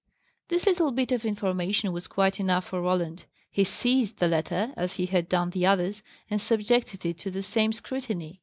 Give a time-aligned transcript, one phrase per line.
[0.47, 3.25] This little bit of information was quite enough for Roland.
[3.51, 7.43] He seized the letter, as he had done the others, and subjected it to the
[7.43, 8.39] same scrutiny.